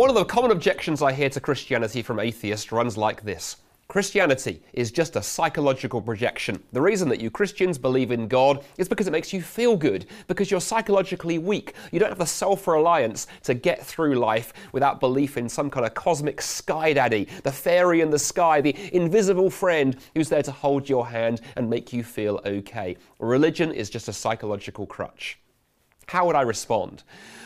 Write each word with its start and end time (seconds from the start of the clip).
One 0.00 0.08
of 0.08 0.16
the 0.16 0.24
common 0.24 0.50
objections 0.50 1.02
I 1.02 1.12
hear 1.12 1.28
to 1.28 1.40
Christianity 1.40 2.00
from 2.00 2.20
atheists 2.20 2.72
runs 2.72 2.96
like 2.96 3.22
this. 3.22 3.58
Christianity 3.86 4.62
is 4.72 4.90
just 4.90 5.14
a 5.14 5.22
psychological 5.22 6.00
projection. 6.00 6.62
The 6.72 6.80
reason 6.80 7.06
that 7.10 7.20
you 7.20 7.30
Christians 7.30 7.76
believe 7.76 8.10
in 8.10 8.26
God 8.26 8.64
is 8.78 8.88
because 8.88 9.06
it 9.06 9.10
makes 9.10 9.30
you 9.30 9.42
feel 9.42 9.76
good, 9.76 10.06
because 10.26 10.50
you're 10.50 10.62
psychologically 10.62 11.36
weak. 11.36 11.74
You 11.92 12.00
don't 12.00 12.08
have 12.08 12.16
the 12.16 12.24
self 12.24 12.66
reliance 12.66 13.26
to 13.42 13.52
get 13.52 13.84
through 13.84 14.14
life 14.14 14.54
without 14.72 15.00
belief 15.00 15.36
in 15.36 15.50
some 15.50 15.68
kind 15.68 15.84
of 15.84 15.92
cosmic 15.92 16.40
sky 16.40 16.94
daddy, 16.94 17.28
the 17.42 17.52
fairy 17.52 18.00
in 18.00 18.08
the 18.08 18.18
sky, 18.18 18.62
the 18.62 18.74
invisible 18.96 19.50
friend 19.50 19.98
who's 20.14 20.30
there 20.30 20.42
to 20.44 20.50
hold 20.50 20.88
your 20.88 21.08
hand 21.08 21.42
and 21.56 21.68
make 21.68 21.92
you 21.92 22.02
feel 22.02 22.40
okay. 22.46 22.96
Religion 23.18 23.70
is 23.70 23.90
just 23.90 24.08
a 24.08 24.14
psychological 24.14 24.86
crutch. 24.86 25.39
How 26.10 26.26
would 26.26 26.34
I 26.34 26.42
respond? 26.42 27.04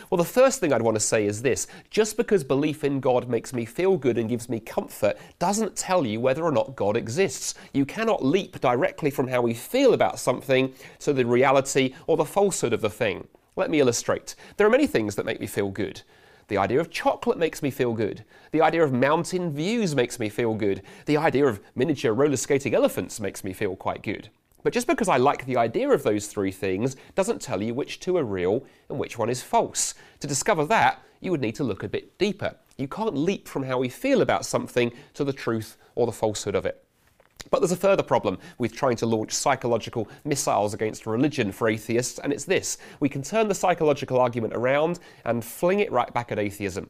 Well, 0.08 0.16
the 0.16 0.24
first 0.24 0.58
thing 0.58 0.72
I'd 0.72 0.80
want 0.80 0.94
to 0.94 1.00
say 1.00 1.26
is 1.26 1.42
this 1.42 1.66
just 1.90 2.16
because 2.16 2.42
belief 2.42 2.82
in 2.82 2.98
God 2.98 3.28
makes 3.28 3.52
me 3.52 3.66
feel 3.66 3.98
good 3.98 4.16
and 4.16 4.26
gives 4.26 4.48
me 4.48 4.58
comfort 4.58 5.18
doesn't 5.38 5.76
tell 5.76 6.06
you 6.06 6.18
whether 6.18 6.42
or 6.42 6.50
not 6.50 6.74
God 6.74 6.96
exists. 6.96 7.56
You 7.74 7.84
cannot 7.84 8.24
leap 8.24 8.58
directly 8.62 9.10
from 9.10 9.28
how 9.28 9.42
we 9.42 9.52
feel 9.52 9.92
about 9.92 10.18
something 10.18 10.72
to 11.00 11.12
the 11.12 11.26
reality 11.26 11.94
or 12.06 12.16
the 12.16 12.24
falsehood 12.24 12.72
of 12.72 12.80
the 12.80 12.88
thing. 12.88 13.28
Let 13.54 13.68
me 13.68 13.80
illustrate. 13.80 14.34
There 14.56 14.66
are 14.66 14.70
many 14.70 14.86
things 14.86 15.14
that 15.16 15.26
make 15.26 15.40
me 15.40 15.46
feel 15.46 15.68
good. 15.68 16.00
The 16.48 16.56
idea 16.56 16.80
of 16.80 16.90
chocolate 16.90 17.36
makes 17.36 17.62
me 17.62 17.70
feel 17.70 17.92
good. 17.92 18.24
The 18.52 18.62
idea 18.62 18.82
of 18.82 18.94
mountain 18.94 19.52
views 19.52 19.94
makes 19.94 20.18
me 20.18 20.30
feel 20.30 20.54
good. 20.54 20.80
The 21.04 21.18
idea 21.18 21.44
of 21.44 21.60
miniature 21.74 22.14
roller 22.14 22.38
skating 22.38 22.72
elephants 22.72 23.20
makes 23.20 23.44
me 23.44 23.52
feel 23.52 23.76
quite 23.76 24.02
good. 24.02 24.30
But 24.64 24.72
just 24.72 24.86
because 24.86 25.10
I 25.10 25.18
like 25.18 25.44
the 25.44 25.58
idea 25.58 25.90
of 25.90 26.02
those 26.02 26.26
three 26.26 26.50
things 26.50 26.96
doesn't 27.14 27.42
tell 27.42 27.62
you 27.62 27.74
which 27.74 28.00
two 28.00 28.16
are 28.16 28.24
real 28.24 28.64
and 28.88 28.98
which 28.98 29.18
one 29.18 29.28
is 29.28 29.42
false. 29.42 29.94
To 30.20 30.26
discover 30.26 30.64
that, 30.64 31.02
you 31.20 31.30
would 31.30 31.42
need 31.42 31.54
to 31.56 31.64
look 31.64 31.82
a 31.82 31.88
bit 31.88 32.16
deeper. 32.18 32.56
You 32.78 32.88
can't 32.88 33.14
leap 33.14 33.46
from 33.46 33.62
how 33.62 33.78
we 33.78 33.90
feel 33.90 34.22
about 34.22 34.46
something 34.46 34.90
to 35.12 35.22
the 35.22 35.34
truth 35.34 35.76
or 35.94 36.06
the 36.06 36.12
falsehood 36.12 36.54
of 36.54 36.64
it. 36.64 36.82
But 37.50 37.60
there's 37.60 37.72
a 37.72 37.76
further 37.76 38.02
problem 38.02 38.38
with 38.56 38.74
trying 38.74 38.96
to 38.96 39.06
launch 39.06 39.32
psychological 39.32 40.08
missiles 40.24 40.72
against 40.72 41.06
religion 41.06 41.52
for 41.52 41.68
atheists, 41.68 42.18
and 42.18 42.32
it's 42.32 42.46
this 42.46 42.78
we 43.00 43.10
can 43.10 43.20
turn 43.22 43.48
the 43.48 43.54
psychological 43.54 44.18
argument 44.18 44.54
around 44.54 44.98
and 45.26 45.44
fling 45.44 45.80
it 45.80 45.92
right 45.92 46.12
back 46.14 46.32
at 46.32 46.38
atheism. 46.38 46.88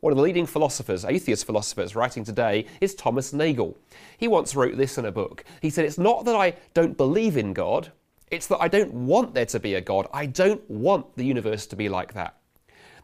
One 0.00 0.12
of 0.12 0.16
the 0.16 0.22
leading 0.22 0.46
philosophers, 0.46 1.04
atheist 1.04 1.44
philosophers, 1.44 1.96
writing 1.96 2.22
today 2.22 2.66
is 2.80 2.94
Thomas 2.94 3.32
Nagel. 3.32 3.76
He 4.16 4.28
once 4.28 4.54
wrote 4.54 4.76
this 4.76 4.96
in 4.96 5.04
a 5.04 5.12
book. 5.12 5.44
He 5.60 5.70
said, 5.70 5.84
It's 5.84 5.98
not 5.98 6.24
that 6.24 6.36
I 6.36 6.54
don't 6.72 6.96
believe 6.96 7.36
in 7.36 7.52
God, 7.52 7.90
it's 8.30 8.46
that 8.46 8.60
I 8.60 8.68
don't 8.68 8.92
want 8.92 9.34
there 9.34 9.46
to 9.46 9.58
be 9.58 9.74
a 9.74 9.80
God. 9.80 10.06
I 10.12 10.26
don't 10.26 10.68
want 10.70 11.16
the 11.16 11.24
universe 11.24 11.66
to 11.66 11.76
be 11.76 11.88
like 11.88 12.14
that. 12.14 12.37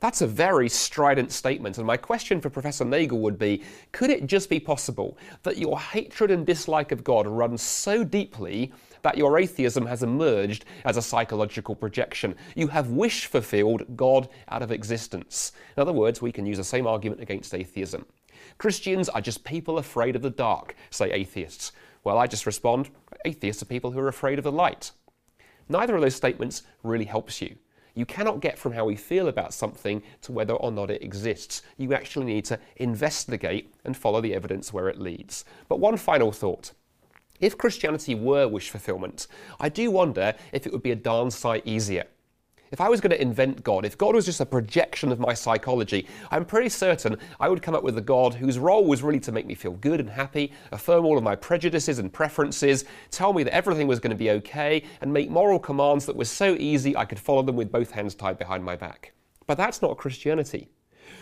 That's 0.01 0.21
a 0.21 0.27
very 0.27 0.69
strident 0.69 1.33
statement, 1.33 1.79
and 1.79 1.87
my 1.87 1.97
question 1.97 2.41
for 2.41 2.51
Professor 2.51 2.85
Nagel 2.85 3.21
would 3.21 3.39
be 3.39 3.63
could 3.93 4.11
it 4.11 4.27
just 4.27 4.51
be 4.51 4.61
possible 4.61 5.17
that 5.43 5.59
your 5.59 5.79
hatred 5.79 6.31
and 6.31 6.47
dislike 6.47 6.93
of 6.93 7.05
God 7.05 7.27
runs 7.27 7.63
so 7.63 8.05
deeply 8.05 8.73
that 9.03 9.19
your 9.19 9.39
atheism 9.39 9.87
has 9.87 10.03
emerged 10.03 10.65
as 10.85 10.97
a 10.97 11.03
psychological 11.03 11.75
projection? 11.75 12.35
You 12.55 12.69
have 12.69 12.91
wish 12.91 13.27
fulfilled 13.27 13.97
God 13.97 14.29
out 14.49 14.63
of 14.63 14.73
existence. 14.73 15.53
In 15.77 15.81
other 15.81 15.93
words, 15.93 16.21
we 16.21 16.33
can 16.33 16.47
use 16.47 16.59
the 16.59 16.65
same 16.65 16.87
argument 16.87 17.21
against 17.21 17.55
atheism. 17.55 18.07
Christians 18.59 19.09
are 19.09 19.21
just 19.21 19.45
people 19.45 19.79
afraid 19.79 20.17
of 20.17 20.23
the 20.23 20.31
dark, 20.31 20.77
say 20.91 21.11
atheists. 21.13 21.73
Well, 22.03 22.19
I 22.19 22.27
just 22.27 22.47
respond 22.47 22.91
atheists 23.25 23.63
are 23.63 23.67
people 23.67 23.91
who 23.91 24.01
are 24.01 24.09
afraid 24.09 24.39
of 24.39 24.45
the 24.45 24.53
light. 24.53 24.91
Neither 25.69 25.95
of 25.95 26.03
those 26.03 26.15
statements 26.15 26.63
really 26.83 27.07
helps 27.07 27.41
you. 27.41 27.57
You 27.95 28.05
cannot 28.05 28.41
get 28.41 28.59
from 28.59 28.73
how 28.73 28.85
we 28.85 28.97
feel 28.97 29.29
about 29.29 29.55
something 29.55 30.03
to 30.23 30.33
whether 30.33 30.55
or 30.55 30.73
not 30.73 30.91
it 30.91 31.03
exists. 31.03 31.63
You 31.77 31.95
actually 31.95 32.27
need 32.27 32.45
to 32.47 32.59
investigate 32.77 33.73
and 33.85 33.97
follow 33.97 34.21
the 34.21 34.35
evidence 34.35 34.73
where 34.73 34.89
it 34.89 35.01
leads. 35.01 35.45
But 35.69 35.79
one 35.79 35.97
final 35.97 36.33
thought. 36.33 36.73
If 37.41 37.59
Christianity 37.59 38.15
were 38.15 38.49
wish 38.49 38.71
fulfillment, 38.71 39.27
I 39.61 39.69
do 39.69 39.91
wonder 39.91 40.35
if 40.53 40.67
it 40.67 40.73
would 40.73 40.83
be 40.83 40.93
a 40.93 40.97
darn 40.97 41.31
sight 41.31 41.63
easier. 41.65 42.05
If 42.75 42.81
I 42.81 42.89
was 42.89 43.01
going 43.01 43.13
to 43.13 43.23
invent 43.23 43.63
God, 43.63 43.85
if 43.85 43.97
God 43.97 44.17
was 44.17 44.25
just 44.25 44.41
a 44.41 44.45
projection 44.47 45.13
of 45.13 45.21
my 45.21 45.33
psychology, 45.33 46.09
I'm 46.33 46.45
pretty 46.45 46.69
certain 46.69 47.17
I 47.39 47.49
would 47.49 47.63
come 47.63 47.73
up 47.73 47.85
with 47.85 47.97
a 47.99 48.01
God 48.01 48.35
whose 48.35 48.59
role 48.59 48.85
was 48.85 49.01
really 49.01 49.21
to 49.21 49.31
make 49.31 49.47
me 49.47 49.55
feel 49.55 49.75
good 49.75 50.01
and 50.01 50.11
happy, 50.11 50.53
affirm 50.73 51.05
all 51.05 51.17
of 51.17 51.23
my 51.23 51.37
prejudices 51.37 52.01
and 52.01 52.13
preferences, 52.13 52.85
tell 53.13 53.33
me 53.33 53.45
that 53.45 53.55
everything 53.55 53.87
was 53.87 54.01
going 54.01 54.11
to 54.11 54.17
be 54.17 54.31
okay, 54.31 54.83
and 55.01 55.13
make 55.13 55.31
moral 55.31 55.61
commands 55.61 56.05
that 56.07 56.17
were 56.17 56.25
so 56.25 56.57
easy 56.59 56.97
I 56.97 57.05
could 57.05 57.21
follow 57.21 57.43
them 57.43 57.55
with 57.55 57.71
both 57.71 57.93
hands 57.93 58.17
tied 58.17 58.39
behind 58.39 58.65
my 58.65 58.75
back. 58.75 59.13
But 59.47 59.57
that's 59.57 59.81
not 59.81 59.97
Christianity. 59.97 60.69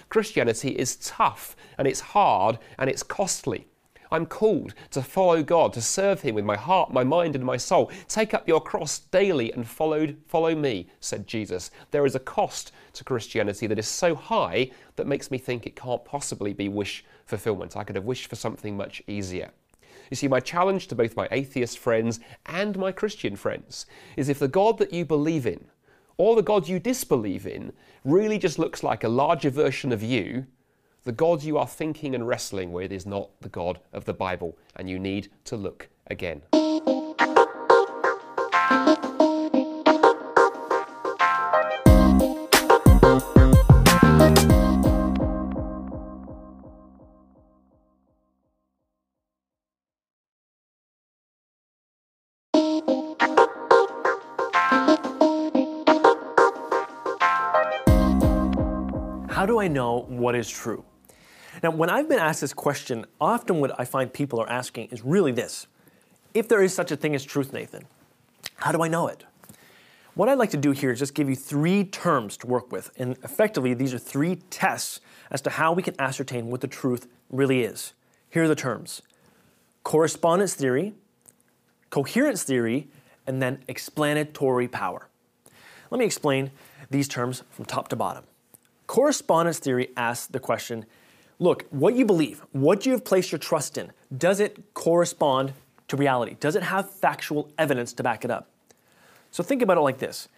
Christianity 0.09 0.71
is 0.71 0.97
tough, 0.97 1.55
and 1.77 1.87
it's 1.87 2.01
hard, 2.01 2.61
and 2.79 2.89
it's 2.89 3.03
costly. 3.03 3.67
I'm 4.13 4.27
called 4.27 4.75
to 4.91 5.03
follow 5.03 5.43
God, 5.43 5.73
to 5.73 5.81
serve 5.81 6.21
Him 6.21 6.35
with 6.35 6.45
my 6.45 6.57
heart, 6.57 6.93
my 6.93 7.03
mind, 7.03 7.35
and 7.35 7.45
my 7.45 7.57
soul. 7.57 7.91
Take 8.09 8.35
up 8.35 8.47
your 8.47 8.61
cross 8.61 8.99
daily 8.99 9.51
and 9.53 9.67
followed, 9.67 10.19
follow 10.29 10.55
me, 10.55 10.89
said 11.01 11.27
Jesus. 11.27 11.71
There 11.91 12.05
is 12.05 12.15
a 12.15 12.21
cost 12.21 12.73
to 12.93 13.05
Christianity 13.05 13.67
that 13.67 13.79
is 13.79 13.89
so 13.89 14.15
high 14.15 14.71
that 14.97 15.07
makes 15.07 15.31
me 15.31 15.39
think 15.39 15.67
it 15.67 15.77
can't 15.77 16.05
possibly 16.05 16.53
be 16.53 16.69
wish 16.69 17.05
fulfillment. 17.25 17.77
I 17.77 17.85
could 17.85 17.97
have 17.97 18.05
wished 18.05 18.29
for 18.29 18.37
something 18.37 18.77
much 18.77 19.03
easier. 19.07 19.51
You 20.11 20.17
see, 20.17 20.29
my 20.29 20.41
challenge 20.41 20.89
to 20.89 20.95
both 20.95 21.17
my 21.17 21.27
atheist 21.31 21.79
friends 21.79 22.21
and 22.45 22.77
my 22.77 22.93
Christian 22.93 23.35
friends 23.35 23.87
is 24.19 24.29
if 24.29 24.39
the 24.39 24.47
God 24.47 24.77
that 24.77 24.93
you 24.93 25.07
believe 25.07 25.47
in, 25.47 25.65
or 26.19 26.37
the 26.37 26.43
God 26.43 26.69
you 26.69 26.79
disbelieve 26.79 27.47
in, 27.47 27.73
really 28.05 28.39
just 28.39 28.59
looks 28.59 28.83
like 28.83 29.05
a 29.05 29.09
larger 29.09 29.49
version 29.49 29.91
of 29.91 30.03
you, 30.03 30.47
the 31.05 31.13
God 31.13 31.43
you 31.43 31.59
are 31.59 31.67
thinking 31.67 32.15
and 32.15 32.29
wrestling 32.29 32.71
with 32.71 32.93
is 32.93 33.07
not 33.07 33.31
the 33.41 33.49
God 33.49 33.81
of 33.93 34.05
the 34.05 34.15
Bible, 34.15 34.57
and 34.77 34.89
you 34.89 34.99
need 35.01 35.29
to 35.45 35.57
look 35.57 35.89
again. 36.07 36.43
How 59.29 59.47
do 59.47 59.59
I 59.59 59.67
know 59.67 60.07
what 60.09 60.37
is 60.37 60.49
true? 60.49 60.85
Now, 61.63 61.71
when 61.71 61.89
I've 61.89 62.09
been 62.09 62.19
asked 62.19 62.41
this 62.41 62.53
question, 62.53 63.07
often 63.21 63.61
what 63.61 63.79
I 63.79 63.85
find 63.85 64.13
people 64.13 64.41
are 64.41 64.51
asking 64.51 64.89
is 64.89 65.05
really 65.05 65.33
this 65.33 65.67
If 66.35 66.49
there 66.49 66.63
is 66.63 66.75
such 66.75 66.91
a 66.91 66.97
thing 66.97 67.15
as 67.15 67.25
truth, 67.25 67.53
Nathan, 67.53 67.87
how 68.57 68.73
do 68.73 68.83
I 68.83 68.89
know 68.89 69.07
it? 69.07 69.25
What 70.15 70.29
I'd 70.29 70.39
like 70.39 70.51
to 70.51 70.59
do 70.59 70.73
here 70.73 70.91
is 70.91 70.99
just 70.99 71.15
give 71.15 71.31
you 71.31 71.37
three 71.37 71.85
terms 71.85 72.37
to 72.39 72.47
work 72.47 72.71
with, 72.71 72.91
and 72.99 73.17
effectively, 73.25 73.73
these 73.73 73.95
are 73.95 73.99
three 73.99 74.37
tests 74.51 75.01
as 75.31 75.41
to 75.43 75.51
how 75.51 75.73
we 75.73 75.83
can 75.83 75.99
ascertain 75.99 76.49
what 76.49 76.61
the 76.61 76.67
truth 76.67 77.07
really 77.31 77.63
is. 77.63 77.95
Here 78.29 78.45
are 78.45 78.49
the 78.49 78.55
terms 78.55 79.03
correspondence 79.85 80.55
theory, 80.55 80.95
coherence 81.91 82.43
theory, 82.43 82.89
and 83.27 83.41
then 83.41 83.63
explanatory 83.69 84.69
power. 84.69 85.09
Let 85.91 85.99
me 85.99 86.05
explain 86.05 86.51
these 86.91 87.09
terms 87.09 87.43
from 87.51 87.65
top 87.65 87.89
to 87.89 87.97
bottom. 87.97 88.25
Correspondence 88.87 89.59
theory 89.59 89.91
asks 89.97 90.27
the 90.27 90.41
question 90.41 90.85
look, 91.39 91.67
what 91.71 91.95
you 91.95 92.05
believe, 92.05 92.43
what 92.53 92.87
you 92.87 92.93
have 92.93 93.05
placed 93.05 93.33
your 93.33 93.39
trust 93.39 93.79
in, 93.79 93.93
does 94.17 94.41
it 94.41 94.75
correspond 94.75 95.53
to 95.89 95.97
reality? 95.97 96.37
Does 96.41 96.57
it 96.57 96.63
have 96.63 96.91
factual 96.91 97.51
evidence 97.59 97.93
to 97.95 98.03
back 98.03 98.25
it 98.25 98.31
up? 98.31 98.49
So 99.31 99.43
think 99.43 99.63
about 99.63 99.79
it 99.79 99.81
like 99.81 99.99
this. 99.99 100.29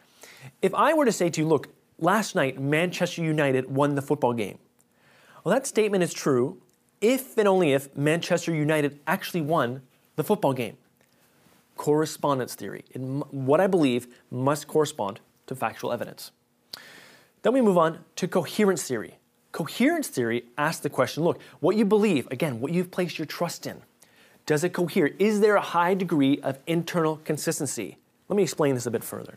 If 0.62 0.74
I 0.74 0.94
were 0.94 1.04
to 1.04 1.12
say 1.12 1.30
to 1.30 1.40
you, 1.40 1.46
look, 1.46 1.68
last 1.98 2.34
night 2.34 2.60
Manchester 2.60 3.22
United 3.22 3.70
won 3.70 3.94
the 3.94 4.02
football 4.02 4.32
game. 4.32 4.58
Well, 5.42 5.54
that 5.54 5.66
statement 5.66 6.02
is 6.02 6.12
true 6.12 6.60
if 7.00 7.36
and 7.36 7.46
only 7.46 7.72
if 7.72 7.94
Manchester 7.96 8.54
United 8.54 8.98
actually 9.06 9.42
won 9.42 9.82
the 10.16 10.24
football 10.24 10.52
game. 10.52 10.76
Correspondence 11.76 12.54
theory. 12.54 12.84
It, 12.90 12.98
what 13.00 13.60
I 13.60 13.66
believe 13.66 14.06
must 14.30 14.68
correspond 14.68 15.20
to 15.46 15.54
factual 15.54 15.92
evidence. 15.92 16.30
Then 17.42 17.52
we 17.52 17.60
move 17.60 17.76
on 17.76 17.98
to 18.16 18.26
coherence 18.26 18.84
theory. 18.84 19.18
Coherence 19.54 20.08
theory 20.08 20.46
asks 20.58 20.80
the 20.80 20.90
question 20.90 21.22
look, 21.22 21.40
what 21.60 21.76
you 21.76 21.84
believe, 21.84 22.26
again, 22.32 22.58
what 22.58 22.72
you've 22.72 22.90
placed 22.90 23.20
your 23.20 23.26
trust 23.26 23.68
in, 23.68 23.82
does 24.46 24.64
it 24.64 24.72
cohere? 24.72 25.06
Is 25.20 25.38
there 25.38 25.54
a 25.54 25.60
high 25.60 25.94
degree 25.94 26.40
of 26.40 26.58
internal 26.66 27.18
consistency? 27.18 27.96
Let 28.28 28.36
me 28.36 28.42
explain 28.42 28.74
this 28.74 28.86
a 28.86 28.90
bit 28.90 29.04
further. 29.04 29.36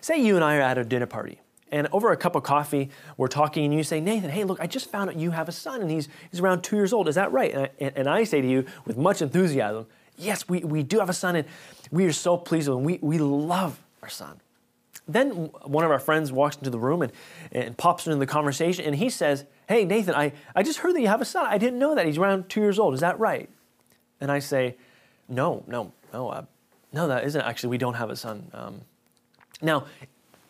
Say 0.00 0.22
you 0.22 0.36
and 0.36 0.44
I 0.44 0.58
are 0.58 0.60
at 0.60 0.78
a 0.78 0.84
dinner 0.84 1.06
party, 1.06 1.40
and 1.72 1.88
over 1.90 2.12
a 2.12 2.16
cup 2.16 2.36
of 2.36 2.44
coffee, 2.44 2.90
we're 3.16 3.26
talking, 3.26 3.64
and 3.64 3.74
you 3.74 3.82
say, 3.82 4.00
Nathan, 4.00 4.30
hey, 4.30 4.44
look, 4.44 4.60
I 4.60 4.68
just 4.68 4.88
found 4.92 5.10
out 5.10 5.16
you 5.16 5.32
have 5.32 5.48
a 5.48 5.52
son, 5.52 5.82
and 5.82 5.90
he's, 5.90 6.08
he's 6.30 6.38
around 6.38 6.62
two 6.62 6.76
years 6.76 6.92
old. 6.92 7.08
Is 7.08 7.16
that 7.16 7.32
right? 7.32 7.52
And 7.52 7.68
I, 7.80 7.92
and 7.96 8.08
I 8.08 8.22
say 8.22 8.42
to 8.42 8.48
you 8.48 8.64
with 8.86 8.96
much 8.96 9.22
enthusiasm, 9.22 9.86
yes, 10.16 10.48
we, 10.48 10.60
we 10.60 10.84
do 10.84 11.00
have 11.00 11.10
a 11.10 11.14
son, 11.14 11.34
and 11.34 11.48
we 11.90 12.06
are 12.06 12.12
so 12.12 12.36
pleased 12.36 12.68
with 12.68 12.78
him. 12.78 12.84
We, 12.84 13.00
we 13.02 13.18
love 13.18 13.82
our 14.02 14.08
son. 14.08 14.40
Then 15.08 15.50
one 15.64 15.84
of 15.84 15.90
our 15.90 15.98
friends 15.98 16.30
walks 16.30 16.56
into 16.56 16.70
the 16.70 16.78
room 16.78 17.02
and, 17.02 17.12
and 17.50 17.76
pops 17.76 18.06
into 18.06 18.18
the 18.18 18.26
conversation 18.26 18.84
and 18.84 18.94
he 18.94 19.10
says, 19.10 19.44
Hey, 19.68 19.84
Nathan, 19.84 20.14
I, 20.14 20.32
I 20.54 20.62
just 20.62 20.78
heard 20.78 20.94
that 20.94 21.00
you 21.00 21.08
have 21.08 21.20
a 21.20 21.24
son. 21.24 21.46
I 21.46 21.58
didn't 21.58 21.78
know 21.78 21.94
that. 21.94 22.06
He's 22.06 22.18
around 22.18 22.48
two 22.48 22.60
years 22.60 22.78
old. 22.78 22.94
Is 22.94 23.00
that 23.00 23.18
right? 23.18 23.48
And 24.20 24.30
I 24.30 24.38
say, 24.38 24.76
No, 25.28 25.64
no, 25.66 25.92
no, 26.12 26.28
uh, 26.28 26.44
no, 26.92 27.08
that 27.08 27.24
isn't 27.24 27.40
actually. 27.40 27.70
We 27.70 27.78
don't 27.78 27.94
have 27.94 28.10
a 28.10 28.16
son. 28.16 28.48
Um, 28.54 28.80
now, 29.60 29.86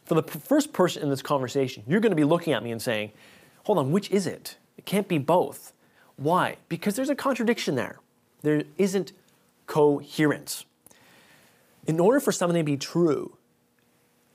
for 0.05 0.15
the 0.15 0.23
first 0.23 0.73
person 0.73 1.03
in 1.03 1.09
this 1.09 1.23
conversation, 1.23 1.83
you're 1.87 2.01
going 2.01 2.11
to 2.11 2.17
be 2.17 2.25
looking 2.25 2.53
at 2.53 2.63
me 2.63 2.73
and 2.73 2.83
saying, 2.83 3.13
Hold 3.65 3.79
on, 3.79 3.93
which 3.93 4.11
is 4.11 4.27
it? 4.27 4.57
It 4.77 4.85
can't 4.85 5.09
be 5.09 5.19
both. 5.19 5.73
Why? 6.17 6.57
Because 6.69 6.97
there's 6.97 7.09
a 7.09 7.15
contradiction 7.15 7.75
there. 7.75 8.01
There 8.43 8.65
isn't 8.77 9.13
coherence. 9.67 10.65
In 11.87 11.99
order 11.99 12.21
for 12.21 12.33
something 12.33 12.59
to 12.59 12.65
be 12.65 12.77
true, 12.77 13.37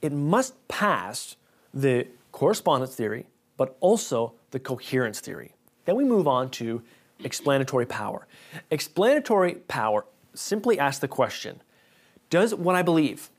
it 0.01 0.11
must 0.11 0.67
pass 0.67 1.35
the 1.73 2.07
correspondence 2.31 2.95
theory, 2.95 3.25
but 3.57 3.75
also 3.79 4.33
the 4.51 4.59
coherence 4.59 5.19
theory. 5.19 5.53
Then 5.85 5.95
we 5.95 6.03
move 6.03 6.27
on 6.27 6.49
to 6.51 6.81
explanatory 7.23 7.85
power. 7.85 8.27
Explanatory 8.69 9.55
power 9.67 10.05
simply 10.33 10.79
asks 10.79 10.99
the 10.99 11.07
question 11.07 11.61
Does 12.29 12.53
what 12.53 12.75
I 12.75 12.81
believe, 12.81 13.29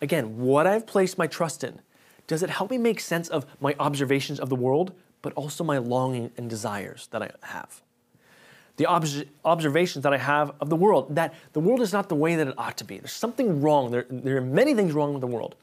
again, 0.00 0.38
what 0.38 0.66
I've 0.66 0.86
placed 0.86 1.18
my 1.18 1.26
trust 1.26 1.64
in, 1.64 1.80
does 2.26 2.42
it 2.42 2.50
help 2.50 2.70
me 2.70 2.78
make 2.78 3.00
sense 3.00 3.28
of 3.28 3.46
my 3.60 3.74
observations 3.78 4.40
of 4.40 4.48
the 4.48 4.56
world, 4.56 4.92
but 5.22 5.32
also 5.34 5.64
my 5.64 5.78
longing 5.78 6.30
and 6.36 6.50
desires 6.50 7.08
that 7.10 7.22
I 7.22 7.30
have? 7.42 7.82
The 8.76 8.86
observations 9.44 10.02
that 10.02 10.12
I 10.12 10.18
have 10.18 10.52
of 10.60 10.68
the 10.68 10.76
world, 10.76 11.14
that 11.14 11.32
the 11.54 11.60
world 11.60 11.80
is 11.80 11.94
not 11.94 12.10
the 12.10 12.14
way 12.14 12.36
that 12.36 12.46
it 12.46 12.54
ought 12.58 12.76
to 12.76 12.84
be. 12.84 12.98
There's 12.98 13.12
something 13.12 13.62
wrong. 13.62 13.90
There, 13.90 14.04
there 14.10 14.36
are 14.36 14.42
many 14.42 14.74
things 14.74 14.92
wrong 14.92 15.14
with 15.14 15.22
the 15.22 15.26
world. 15.26 15.54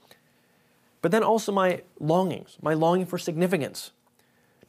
But 1.03 1.11
then 1.11 1.21
also 1.21 1.51
my 1.51 1.81
longings, 1.99 2.57
my 2.61 2.73
longing 2.73 3.05
for 3.05 3.17
significance, 3.17 3.91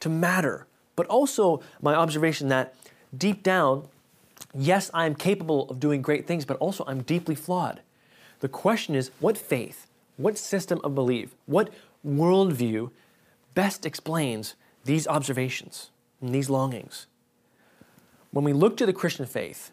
to 0.00 0.08
matter, 0.08 0.66
but 0.96 1.06
also 1.06 1.62
my 1.80 1.94
observation 1.94 2.48
that 2.48 2.74
deep 3.16 3.44
down, 3.44 3.86
yes, 4.52 4.90
I 4.92 5.06
am 5.06 5.14
capable 5.14 5.70
of 5.70 5.78
doing 5.78 6.02
great 6.02 6.26
things, 6.26 6.44
but 6.44 6.56
also 6.56 6.84
I'm 6.88 7.02
deeply 7.02 7.36
flawed. 7.36 7.82
The 8.40 8.48
question 8.48 8.96
is 8.96 9.12
what 9.20 9.38
faith, 9.38 9.86
what 10.16 10.36
system 10.36 10.80
of 10.82 10.96
belief, 10.96 11.36
what 11.46 11.70
worldview 12.04 12.90
best 13.54 13.86
explains 13.86 14.56
these 14.84 15.06
observations 15.06 15.92
and 16.20 16.34
these 16.34 16.50
longings? 16.50 17.06
When 18.32 18.44
we 18.44 18.52
look 18.52 18.76
to 18.78 18.86
the 18.86 18.92
Christian 18.92 19.26
faith 19.26 19.70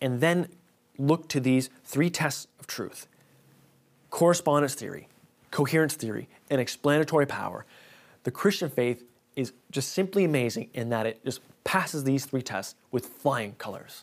and 0.00 0.20
then 0.20 0.50
look 0.98 1.26
to 1.30 1.40
these 1.40 1.68
three 1.82 2.10
tests 2.10 2.46
of 2.60 2.68
truth 2.68 3.08
correspondence 4.10 4.76
theory, 4.76 5.08
coherence 5.50 5.94
theory, 5.94 6.28
and 6.50 6.60
explanatory 6.60 7.26
power 7.26 7.64
the 8.26 8.32
Christian 8.32 8.68
faith 8.68 9.04
is 9.36 9.52
just 9.70 9.92
simply 9.92 10.24
amazing 10.24 10.68
in 10.74 10.88
that 10.88 11.06
it 11.06 11.24
just 11.24 11.42
passes 11.62 12.02
these 12.02 12.24
three 12.24 12.42
tests 12.42 12.74
with 12.90 13.06
flying 13.06 13.52
colors. 13.52 14.02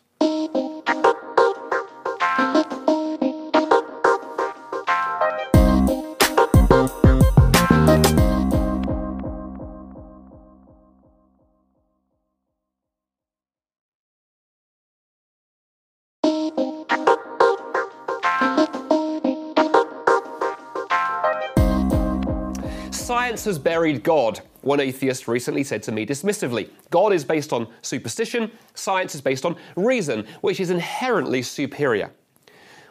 Science 23.23 23.45
has 23.45 23.57
buried 23.57 24.03
God, 24.03 24.41
one 24.63 24.81
atheist 24.81 25.29
recently 25.29 25.63
said 25.63 25.81
to 25.83 25.93
me 25.93 26.05
dismissively. 26.05 26.69
God 26.89 27.13
is 27.13 27.23
based 27.23 27.53
on 27.53 27.69
superstition, 27.81 28.51
science 28.73 29.15
is 29.15 29.21
based 29.21 29.45
on 29.45 29.55
reason, 29.77 30.27
which 30.41 30.59
is 30.59 30.69
inherently 30.69 31.41
superior. 31.41 32.11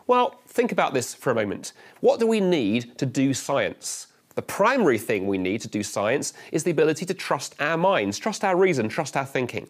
Well, 0.06 0.40
think 0.46 0.72
about 0.72 0.94
this 0.94 1.12
for 1.12 1.32
a 1.32 1.34
moment. 1.34 1.74
What 2.00 2.18
do 2.18 2.26
we 2.26 2.40
need 2.40 2.96
to 2.96 3.04
do 3.04 3.34
science? 3.34 4.06
The 4.34 4.40
primary 4.40 4.96
thing 4.96 5.26
we 5.26 5.36
need 5.36 5.60
to 5.60 5.68
do 5.68 5.82
science 5.82 6.32
is 6.50 6.64
the 6.64 6.70
ability 6.70 7.04
to 7.04 7.12
trust 7.12 7.54
our 7.60 7.76
minds, 7.76 8.18
trust 8.18 8.42
our 8.42 8.56
reason, 8.56 8.88
trust 8.88 9.18
our 9.18 9.26
thinking. 9.26 9.68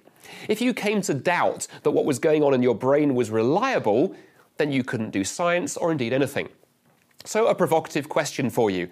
If 0.49 0.61
you 0.61 0.73
came 0.73 1.03
to 1.03 1.13
doubt 1.13 1.67
that 1.83 1.91
what 1.91 2.05
was 2.05 2.21
going 2.21 2.45
on 2.45 2.55
in 2.55 2.63
your 2.63 2.77
brain 2.77 3.17
was 3.17 3.33
reliable, 3.33 4.15
then 4.59 4.71
you 4.71 4.85
couldn't 4.85 5.11
do 5.11 5.25
science 5.25 5.77
or 5.77 5.91
indeed 5.91 6.13
anything. 6.13 6.51
So, 7.25 7.47
a 7.47 7.55
provocative 7.55 8.09
question 8.09 8.51
for 8.51 8.71
you. 8.71 8.89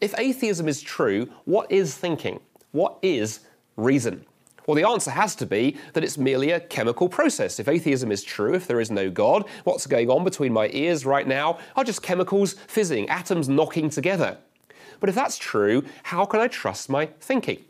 If 0.00 0.18
atheism 0.18 0.68
is 0.68 0.80
true, 0.80 1.28
what 1.44 1.70
is 1.70 1.96
thinking? 1.96 2.40
What 2.70 2.98
is 3.02 3.40
reason? 3.76 4.24
Well, 4.66 4.76
the 4.76 4.88
answer 4.88 5.10
has 5.10 5.34
to 5.36 5.46
be 5.46 5.76
that 5.92 6.04
it's 6.04 6.16
merely 6.16 6.52
a 6.52 6.60
chemical 6.60 7.08
process. 7.08 7.58
If 7.58 7.68
atheism 7.68 8.12
is 8.12 8.22
true, 8.22 8.54
if 8.54 8.68
there 8.68 8.80
is 8.80 8.90
no 8.90 9.10
God, 9.10 9.48
what's 9.64 9.86
going 9.86 10.08
on 10.08 10.22
between 10.22 10.52
my 10.52 10.70
ears 10.72 11.04
right 11.04 11.26
now 11.26 11.58
are 11.74 11.82
just 11.82 12.02
chemicals 12.02 12.54
fizzing, 12.68 13.08
atoms 13.08 13.48
knocking 13.48 13.90
together. 13.90 14.38
But 15.02 15.08
if 15.08 15.16
that's 15.16 15.36
true, 15.36 15.82
how 16.04 16.24
can 16.26 16.38
I 16.38 16.46
trust 16.46 16.88
my 16.88 17.06
thinking? 17.18 17.64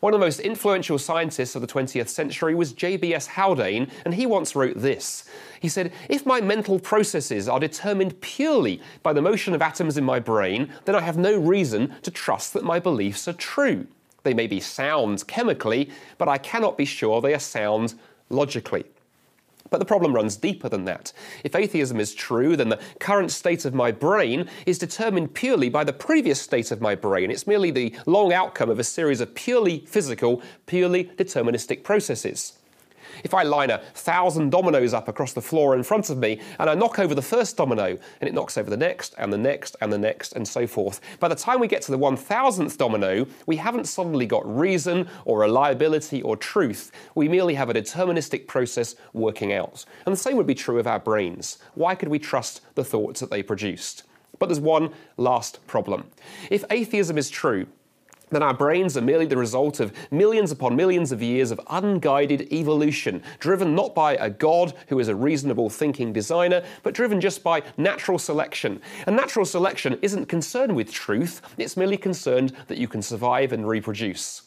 One 0.00 0.12
of 0.12 0.18
the 0.18 0.26
most 0.26 0.40
influential 0.40 0.98
scientists 0.98 1.54
of 1.54 1.62
the 1.62 1.68
20th 1.68 2.08
century 2.08 2.56
was 2.56 2.72
J.B.S. 2.72 3.28
Haldane, 3.28 3.88
and 4.04 4.12
he 4.12 4.26
once 4.26 4.56
wrote 4.56 4.76
this. 4.76 5.22
He 5.60 5.68
said, 5.68 5.92
If 6.08 6.26
my 6.26 6.40
mental 6.40 6.80
processes 6.80 7.48
are 7.48 7.60
determined 7.60 8.20
purely 8.20 8.82
by 9.04 9.12
the 9.12 9.22
motion 9.22 9.54
of 9.54 9.62
atoms 9.62 9.96
in 9.96 10.02
my 10.02 10.18
brain, 10.18 10.72
then 10.84 10.96
I 10.96 11.02
have 11.02 11.16
no 11.16 11.38
reason 11.38 11.94
to 12.02 12.10
trust 12.10 12.52
that 12.54 12.64
my 12.64 12.80
beliefs 12.80 13.28
are 13.28 13.32
true. 13.34 13.86
They 14.24 14.34
may 14.34 14.48
be 14.48 14.58
sound 14.58 15.24
chemically, 15.28 15.88
but 16.18 16.26
I 16.26 16.38
cannot 16.38 16.76
be 16.76 16.84
sure 16.84 17.20
they 17.20 17.34
are 17.34 17.38
sound 17.38 17.94
logically. 18.28 18.86
But 19.72 19.78
the 19.78 19.86
problem 19.86 20.12
runs 20.12 20.36
deeper 20.36 20.68
than 20.68 20.84
that. 20.84 21.14
If 21.44 21.56
atheism 21.56 21.98
is 21.98 22.14
true, 22.14 22.56
then 22.56 22.68
the 22.68 22.80
current 23.00 23.30
state 23.30 23.64
of 23.64 23.72
my 23.72 23.90
brain 23.90 24.50
is 24.66 24.78
determined 24.78 25.32
purely 25.32 25.70
by 25.70 25.82
the 25.82 25.94
previous 25.94 26.38
state 26.42 26.70
of 26.70 26.82
my 26.82 26.94
brain. 26.94 27.30
It's 27.30 27.46
merely 27.46 27.70
the 27.70 27.96
long 28.04 28.34
outcome 28.34 28.68
of 28.68 28.78
a 28.78 28.84
series 28.84 29.22
of 29.22 29.34
purely 29.34 29.86
physical, 29.86 30.42
purely 30.66 31.04
deterministic 31.04 31.84
processes. 31.84 32.58
If 33.24 33.34
I 33.34 33.42
line 33.42 33.70
a 33.70 33.78
thousand 33.78 34.50
dominoes 34.50 34.94
up 34.94 35.08
across 35.08 35.32
the 35.32 35.40
floor 35.40 35.74
in 35.74 35.82
front 35.82 36.10
of 36.10 36.18
me 36.18 36.40
and 36.58 36.68
I 36.68 36.74
knock 36.74 36.98
over 36.98 37.14
the 37.14 37.22
first 37.22 37.56
domino 37.56 37.98
and 38.20 38.28
it 38.28 38.34
knocks 38.34 38.58
over 38.58 38.70
the 38.70 38.76
next 38.76 39.14
and 39.18 39.32
the 39.32 39.38
next 39.38 39.76
and 39.80 39.92
the 39.92 39.98
next 39.98 40.32
and 40.32 40.46
so 40.46 40.66
forth, 40.66 41.00
by 41.20 41.28
the 41.28 41.34
time 41.34 41.60
we 41.60 41.68
get 41.68 41.82
to 41.82 41.90
the 41.92 41.98
1000th 41.98 42.76
domino, 42.76 43.26
we 43.46 43.56
haven't 43.56 43.86
suddenly 43.86 44.26
got 44.26 44.58
reason 44.58 45.08
or 45.24 45.40
reliability 45.40 46.22
or 46.22 46.36
truth. 46.36 46.92
We 47.14 47.28
merely 47.28 47.54
have 47.54 47.70
a 47.70 47.74
deterministic 47.74 48.46
process 48.46 48.94
working 49.12 49.52
out. 49.52 49.84
And 50.06 50.12
the 50.12 50.18
same 50.18 50.36
would 50.36 50.46
be 50.46 50.54
true 50.54 50.78
of 50.78 50.86
our 50.86 51.00
brains. 51.00 51.58
Why 51.74 51.94
could 51.94 52.08
we 52.08 52.18
trust 52.18 52.60
the 52.74 52.84
thoughts 52.84 53.20
that 53.20 53.30
they 53.30 53.42
produced? 53.42 54.04
But 54.38 54.46
there's 54.46 54.60
one 54.60 54.92
last 55.16 55.64
problem. 55.66 56.06
If 56.50 56.64
atheism 56.70 57.16
is 57.16 57.30
true, 57.30 57.66
then 58.32 58.42
our 58.42 58.54
brains 58.54 58.96
are 58.96 59.02
merely 59.02 59.26
the 59.26 59.36
result 59.36 59.80
of 59.80 59.92
millions 60.10 60.50
upon 60.50 60.74
millions 60.74 61.12
of 61.12 61.22
years 61.22 61.50
of 61.50 61.60
unguided 61.70 62.52
evolution, 62.52 63.22
driven 63.38 63.74
not 63.74 63.94
by 63.94 64.14
a 64.16 64.30
God 64.30 64.74
who 64.88 64.98
is 64.98 65.08
a 65.08 65.14
reasonable 65.14 65.70
thinking 65.70 66.12
designer, 66.12 66.64
but 66.82 66.94
driven 66.94 67.20
just 67.20 67.42
by 67.42 67.62
natural 67.76 68.18
selection. 68.18 68.80
And 69.06 69.16
natural 69.16 69.44
selection 69.44 69.98
isn't 70.02 70.26
concerned 70.26 70.74
with 70.74 70.90
truth, 70.90 71.42
it's 71.58 71.76
merely 71.76 71.96
concerned 71.96 72.52
that 72.68 72.78
you 72.78 72.88
can 72.88 73.02
survive 73.02 73.52
and 73.52 73.68
reproduce. 73.68 74.42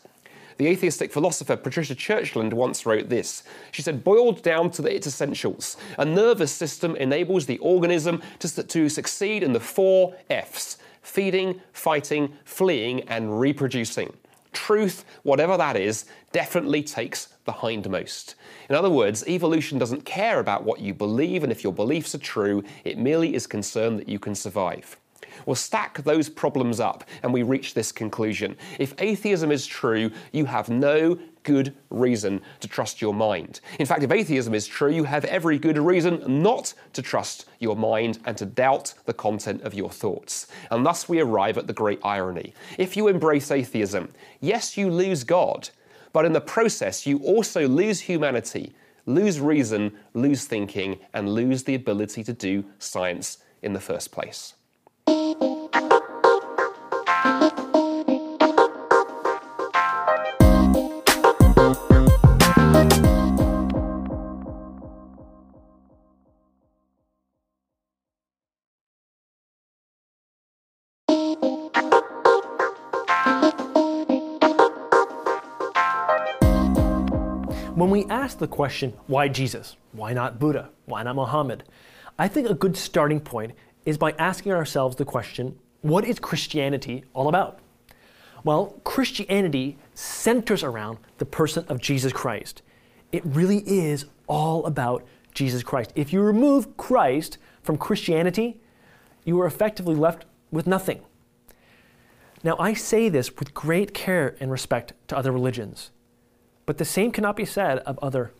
The 0.57 0.67
atheistic 0.67 1.11
philosopher 1.11 1.57
Patricia 1.57 1.95
Churchland 1.95 2.53
once 2.53 2.85
wrote 2.85 3.09
this. 3.09 3.43
She 3.71 3.81
said, 3.81 4.05
boiled 4.05 4.41
down 4.41 4.71
to 4.71 4.83
its 4.85 5.05
essentials, 5.05 5.75
a 5.99 6.05
nervous 6.05 6.51
system 6.51 6.95
enables 6.95 7.45
the 7.45 7.57
organism 7.57 8.21
to, 8.39 8.63
to 8.63 8.87
succeed 8.87 9.43
in 9.43 9.51
the 9.51 9.59
four 9.59 10.15
F's 10.29 10.77
feeding, 11.05 11.61
fighting, 11.71 12.33
fleeing, 12.43 13.01
and 13.01 13.39
reproducing. 13.39 14.11
Truth, 14.53 15.05
whatever 15.23 15.55
that 15.55 15.75
is, 15.77 16.05
definitely 16.31 16.81
takes 16.81 17.27
the 17.45 17.51
hindmost. 17.51 18.35
In 18.69 18.75
other 18.75 18.89
words, 18.89 19.25
evolution 19.27 19.77
doesn't 19.77 20.03
care 20.03 20.39
about 20.39 20.63
what 20.63 20.79
you 20.79 20.93
believe 20.93 21.43
and 21.43 21.51
if 21.51 21.63
your 21.63 21.73
beliefs 21.73 22.15
are 22.15 22.19
true, 22.19 22.63
it 22.83 22.97
merely 22.97 23.35
is 23.35 23.45
concerned 23.45 23.99
that 23.99 24.09
you 24.09 24.17
can 24.17 24.33
survive. 24.33 24.97
We'll 25.45 25.55
stack 25.55 26.03
those 26.03 26.27
problems 26.27 26.79
up 26.79 27.03
and 27.21 27.31
we 27.31 27.43
reach 27.43 27.73
this 27.73 27.91
conclusion. 27.91 28.57
If 28.79 28.95
atheism 28.97 29.51
is 29.51 29.67
true, 29.67 30.11
you 30.31 30.45
have 30.45 30.69
no 30.69 31.19
good 31.45 31.73
reason 31.89 32.41
to 32.59 32.67
trust 32.67 33.01
your 33.01 33.13
mind. 33.13 33.61
In 33.79 33.85
fact, 33.85 34.03
if 34.03 34.11
atheism 34.11 34.53
is 34.53 34.67
true, 34.67 34.91
you 34.91 35.05
have 35.05 35.23
every 35.25 35.57
good 35.57 35.77
reason 35.77 36.41
not 36.43 36.73
to 36.91 37.01
trust 37.01 37.45
your 37.59 37.77
mind 37.77 38.19
and 38.25 38.35
to 38.37 38.45
doubt 38.45 38.93
the 39.05 39.13
content 39.13 39.61
of 39.61 39.73
your 39.73 39.89
thoughts. 39.89 40.47
And 40.69 40.85
thus 40.85 41.07
we 41.07 41.21
arrive 41.21 41.57
at 41.57 41.67
the 41.67 41.73
great 41.73 41.99
irony. 42.03 42.53
If 42.77 42.97
you 42.97 43.07
embrace 43.07 43.49
atheism, 43.51 44.09
yes, 44.41 44.75
you 44.75 44.89
lose 44.89 45.23
God, 45.23 45.69
but 46.11 46.25
in 46.25 46.33
the 46.33 46.41
process, 46.41 47.05
you 47.05 47.19
also 47.19 47.67
lose 47.67 48.01
humanity, 48.01 48.73
lose 49.05 49.39
reason, 49.39 49.93
lose 50.13 50.45
thinking, 50.45 50.99
and 51.13 51.29
lose 51.29 51.63
the 51.63 51.75
ability 51.75 52.23
to 52.25 52.33
do 52.33 52.65
science 52.79 53.37
in 53.61 53.73
the 53.73 53.79
first 53.79 54.11
place. 54.11 54.55
When 77.75 77.89
we 77.89 78.05
ask 78.05 78.37
the 78.37 78.47
question, 78.47 78.93
why 79.07 79.27
Jesus? 79.27 79.75
Why 79.91 80.13
not 80.13 80.39
Buddha? 80.39 80.69
Why 80.85 81.03
not 81.03 81.17
Muhammad? 81.17 81.65
I 82.17 82.29
think 82.29 82.49
a 82.49 82.53
good 82.53 82.77
starting 82.77 83.19
point 83.19 83.51
is 83.85 83.97
by 83.97 84.13
asking 84.13 84.53
ourselves 84.53 84.95
the 84.95 85.03
question, 85.03 85.59
what 85.81 86.05
is 86.05 86.17
Christianity 86.17 87.03
all 87.13 87.27
about? 87.27 87.59
Well, 88.45 88.79
Christianity 88.85 89.77
centers 89.93 90.63
around 90.63 90.99
the 91.17 91.25
person 91.25 91.65
of 91.67 91.81
Jesus 91.81 92.13
Christ. 92.13 92.61
It 93.11 93.25
really 93.25 93.61
is 93.67 94.05
all 94.27 94.65
about 94.65 95.05
Jesus 95.33 95.61
Christ. 95.61 95.91
If 95.95 96.13
you 96.13 96.21
remove 96.21 96.77
Christ 96.77 97.37
from 97.61 97.77
Christianity, 97.77 98.61
you 99.25 99.37
are 99.41 99.45
effectively 99.45 99.95
left 99.95 100.23
with 100.49 100.65
nothing. 100.65 101.01
Now, 102.41 102.55
I 102.57 102.73
say 102.73 103.09
this 103.09 103.35
with 103.35 103.53
great 103.53 103.93
care 103.93 104.37
and 104.39 104.49
respect 104.49 104.93
to 105.09 105.17
other 105.17 105.33
religions. 105.33 105.91
But 106.65 106.77
the 106.77 106.85
same 106.85 107.11
cannot 107.11 107.35
be 107.35 107.45
said 107.45 107.79
of 107.79 107.99
other 107.99 108.31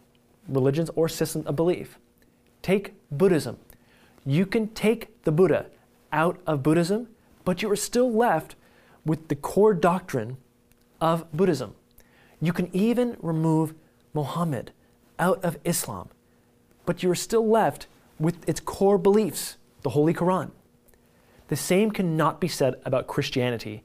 religions 0.48 0.90
or 0.96 1.08
systems 1.10 1.46
of 1.46 1.56
belief. 1.56 2.00
Take 2.62 2.94
Buddhism. 3.12 3.58
You 4.26 4.46
can 4.46 4.70
take 4.70 5.24
the 5.24 5.32
Buddha 5.32 5.68
out 6.12 6.40
of 6.48 6.64
Buddhism, 6.64 7.08
but 7.44 7.62
you 7.62 7.72
are 7.72 7.76
still 7.76 8.12
left 8.12 8.56
with 9.06 9.28
the 9.28 9.36
core 9.36 9.74
doctrine 9.74 10.38
of 11.00 11.32
Buddhism. 11.32 11.76
You 12.42 12.54
can 12.54 12.70
even 12.74 13.18
remove 13.22 13.74
Muhammad 14.14 14.72
out 15.20 15.44
of 15.44 15.58
Islam, 15.64 16.10
but 16.86 17.04
you 17.04 17.12
are 17.12 17.16
still 17.16 17.48
left 17.48 17.88
with 18.20 18.48
its 18.50 18.60
core 18.60 18.98
beliefs, 18.98 19.58
the 19.84 19.92
Holy 19.92 20.14
Quran. 20.14 20.52
The 21.48 21.56
same 21.56 21.92
cannot 21.92 22.42
be 22.42 22.48
said 22.48 22.76
about 22.86 23.08
Christianity 23.08 23.84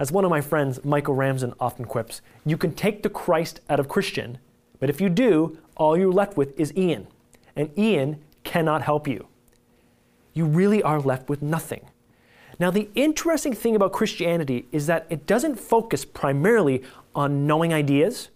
as 0.00 0.10
one 0.10 0.24
of 0.24 0.30
my 0.30 0.40
friends, 0.40 0.82
Michael 0.82 1.14
Ramsden, 1.14 1.52
often 1.60 1.84
quips, 1.84 2.22
you 2.46 2.56
can 2.56 2.72
take 2.72 3.02
the 3.02 3.10
Christ 3.10 3.60
out 3.68 3.78
of 3.78 3.86
Christian, 3.86 4.38
but 4.78 4.88
if 4.88 4.98
you 4.98 5.10
do, 5.10 5.58
all 5.76 5.96
you're 5.96 6.10
left 6.10 6.38
with 6.38 6.58
is 6.58 6.74
Ian. 6.74 7.06
And 7.54 7.70
Ian 7.78 8.18
cannot 8.42 8.80
help 8.80 9.06
you. 9.06 9.26
You 10.32 10.46
really 10.46 10.82
are 10.82 11.00
left 11.00 11.28
with 11.28 11.42
nothing. 11.42 11.84
Now, 12.58 12.70
the 12.70 12.88
interesting 12.94 13.52
thing 13.52 13.76
about 13.76 13.92
Christianity 13.92 14.66
is 14.72 14.86
that 14.86 15.06
it 15.10 15.26
doesn't 15.26 15.56
focus 15.56 16.06
primarily 16.06 16.82
on 17.14 17.46
knowing 17.46 17.74
ideas 17.74 18.30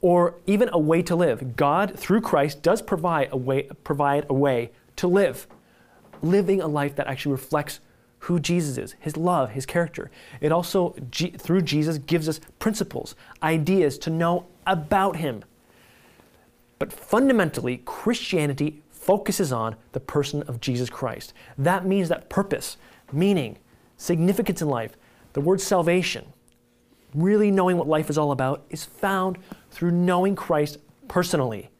or 0.00 0.36
even 0.46 0.70
a 0.72 0.78
way 0.78 1.02
to 1.02 1.14
live. 1.14 1.56
God, 1.56 1.98
through 1.98 2.22
Christ, 2.22 2.62
does 2.62 2.80
provide 2.80 3.28
a 3.30 3.36
way, 3.36 3.64
provide 3.84 4.24
a 4.30 4.34
way 4.34 4.70
to 4.96 5.06
live, 5.06 5.46
living 6.22 6.62
a 6.62 6.66
life 6.66 6.96
that 6.96 7.08
actually 7.08 7.32
reflects 7.32 7.80
who 8.20 8.40
Jesus 8.40 8.78
is, 8.78 8.94
his 8.98 9.16
love, 9.16 9.50
his 9.50 9.66
character. 9.66 10.10
It 10.40 10.52
also, 10.52 10.94
through 11.38 11.62
Jesus, 11.62 11.98
gives 11.98 12.28
us 12.28 12.40
principles, 12.58 13.14
ideas 13.42 13.98
to 13.98 14.10
know 14.10 14.46
about 14.66 15.16
him. 15.16 15.44
But 16.78 16.92
fundamentally, 16.92 17.82
Christianity 17.84 18.82
focuses 18.90 19.52
on 19.52 19.76
the 19.92 20.00
person 20.00 20.42
of 20.42 20.60
Jesus 20.60 20.90
Christ. 20.90 21.32
That 21.56 21.86
means 21.86 22.08
that 22.08 22.28
purpose, 22.28 22.76
meaning, 23.12 23.58
significance 23.96 24.60
in 24.60 24.68
life, 24.68 24.96
the 25.32 25.40
word 25.40 25.60
salvation, 25.60 26.26
really 27.14 27.50
knowing 27.50 27.76
what 27.76 27.86
life 27.86 28.10
is 28.10 28.18
all 28.18 28.32
about, 28.32 28.64
is 28.70 28.84
found 28.84 29.38
through 29.70 29.92
knowing 29.92 30.34
Christ 30.34 30.78
personally. 31.08 31.70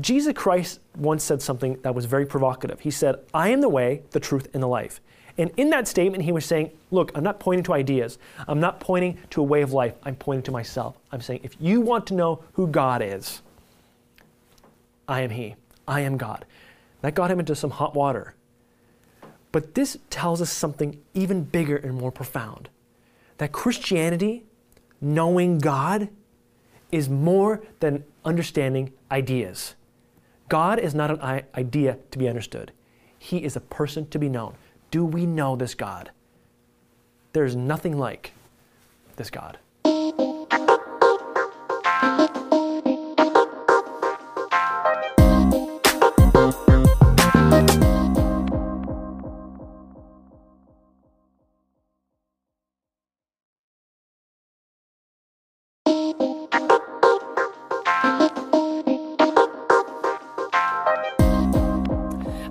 Jesus 0.00 0.34
Christ 0.34 0.80
once 0.96 1.22
said 1.22 1.40
something 1.40 1.78
that 1.82 1.94
was 1.94 2.04
very 2.04 2.26
provocative. 2.26 2.80
He 2.80 2.90
said, 2.90 3.16
I 3.32 3.48
am 3.48 3.60
the 3.60 3.68
way, 3.68 4.02
the 4.10 4.20
truth, 4.20 4.48
and 4.52 4.62
the 4.62 4.66
life. 4.66 5.00
And 5.38 5.50
in 5.56 5.70
that 5.70 5.86
statement, 5.86 6.24
he 6.24 6.32
was 6.32 6.44
saying, 6.44 6.70
Look, 6.90 7.12
I'm 7.14 7.22
not 7.22 7.40
pointing 7.40 7.64
to 7.64 7.74
ideas. 7.74 8.18
I'm 8.48 8.60
not 8.60 8.80
pointing 8.80 9.18
to 9.30 9.40
a 9.40 9.44
way 9.44 9.62
of 9.62 9.72
life. 9.72 9.94
I'm 10.02 10.16
pointing 10.16 10.44
to 10.44 10.50
myself. 10.50 10.96
I'm 11.12 11.20
saying, 11.20 11.40
if 11.42 11.56
you 11.60 11.80
want 11.80 12.06
to 12.06 12.14
know 12.14 12.42
who 12.54 12.66
God 12.66 13.02
is, 13.02 13.42
I 15.08 15.20
am 15.20 15.30
He. 15.30 15.56
I 15.86 16.00
am 16.00 16.16
God. 16.16 16.44
That 17.02 17.14
got 17.14 17.30
him 17.30 17.38
into 17.38 17.54
some 17.54 17.70
hot 17.70 17.94
water. 17.94 18.34
But 19.52 19.74
this 19.74 19.96
tells 20.10 20.42
us 20.42 20.50
something 20.50 21.00
even 21.14 21.44
bigger 21.44 21.76
and 21.76 21.94
more 21.94 22.10
profound 22.10 22.68
that 23.38 23.52
Christianity, 23.52 24.44
knowing 25.00 25.58
God, 25.58 26.08
is 26.90 27.08
more 27.08 27.62
than 27.80 28.02
understanding 28.24 28.92
ideas. 29.10 29.74
God 30.48 30.78
is 30.78 30.94
not 30.94 31.10
an 31.10 31.42
idea 31.54 31.98
to 32.10 32.18
be 32.18 32.28
understood, 32.28 32.72
He 33.18 33.44
is 33.44 33.56
a 33.56 33.60
person 33.60 34.08
to 34.08 34.18
be 34.18 34.28
known. 34.28 34.54
Do 34.96 35.04
we 35.04 35.26
know 35.26 35.56
this 35.56 35.74
God? 35.74 36.10
There's 37.34 37.54
nothing 37.54 37.98
like 37.98 38.32
this 39.16 39.28
God. 39.28 39.58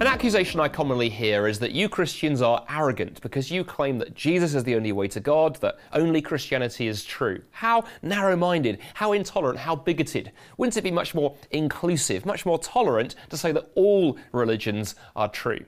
Accusation 0.01 0.59
I 0.59 0.67
commonly 0.67 1.09
hear 1.09 1.47
is 1.47 1.59
that 1.59 1.71
you 1.71 1.87
Christians 1.87 2.41
are 2.41 2.65
arrogant 2.69 3.21
because 3.21 3.49
you 3.49 3.63
claim 3.63 3.97
that 3.99 4.13
Jesus 4.13 4.53
is 4.53 4.63
the 4.63 4.75
only 4.75 4.91
way 4.91 5.07
to 5.07 5.19
God, 5.19 5.55
that 5.57 5.77
only 5.93 6.21
Christianity 6.21 6.87
is 6.87 7.05
true. 7.05 7.41
How 7.51 7.85
narrow 8.01 8.35
minded, 8.35 8.79
how 8.93 9.13
intolerant, 9.13 9.59
how 9.59 9.75
bigoted. 9.75 10.31
Wouldn't 10.57 10.75
it 10.75 10.83
be 10.83 10.91
much 10.91 11.15
more 11.15 11.35
inclusive, 11.51 12.25
much 12.25 12.45
more 12.45 12.59
tolerant 12.59 13.15
to 13.29 13.37
say 13.37 13.51
that 13.53 13.71
all 13.75 14.17
religions 14.31 14.95
are 15.15 15.29
true? 15.29 15.63